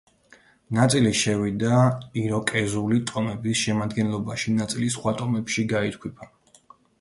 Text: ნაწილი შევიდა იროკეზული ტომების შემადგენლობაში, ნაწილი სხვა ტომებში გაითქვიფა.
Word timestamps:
ნაწილი 0.75 1.09
შევიდა 1.17 1.81
იროკეზული 2.21 2.97
ტომების 3.11 3.59
შემადგენლობაში, 3.61 4.55
ნაწილი 4.63 4.91
სხვა 4.97 5.15
ტომებში 5.21 5.67
გაითქვიფა. 5.77 6.33